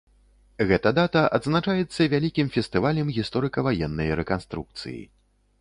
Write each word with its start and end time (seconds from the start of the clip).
Гэта 0.71 0.93
дата 0.99 1.21
адзначаецца 1.37 2.09
вялікім 2.13 2.47
фестывалем 2.55 3.13
гісторыка-ваеннай 3.19 4.13
рэканструкцыі. 4.23 5.01